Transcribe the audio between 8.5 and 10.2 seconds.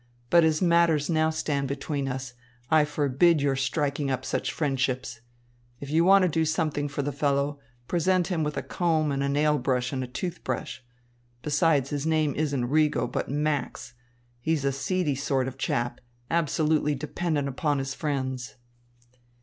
a comb and a nail brush and a